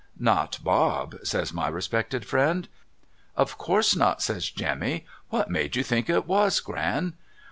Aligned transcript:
'Not 0.33 0.57
Bob,' 0.63 1.17
says 1.21 1.53
my 1.53 1.67
respected 1.67 2.25
friend.' 2.25 2.67
Of 3.37 3.59
course 3.59 3.95
not,' 3.95 4.23
says 4.23 4.49
Jemmy.' 4.49 5.05
What 5.29 5.51
made 5.51 5.75
you 5.75 5.83
think 5.83 6.09
it 6.09 6.25
was, 6.25 6.59
Gran 6.59 7.13